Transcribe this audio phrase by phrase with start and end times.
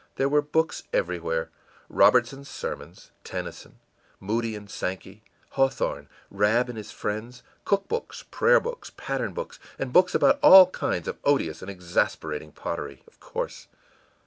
[0.15, 1.51] There were books everywhere:
[1.87, 3.77] Robertson's Sermons, Tennyson,
[4.19, 9.93] Moody and Sankey, Hawthorne, Rab and His Friends, cook books, prayer books, pattern books and
[9.93, 13.67] books about all kinds of odious and exasperating pottery, of course.